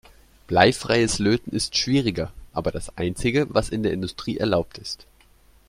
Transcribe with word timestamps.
Bleifreies 0.47 1.19
Löten 1.19 1.51
ist 1.55 1.77
schwieriger, 1.77 2.33
aber 2.53 2.71
das 2.71 2.97
einzige, 2.97 3.53
was 3.53 3.69
in 3.69 3.83
der 3.83 3.93
Industrie 3.93 4.35
erlaubt 4.37 4.79
ist. 4.79 5.05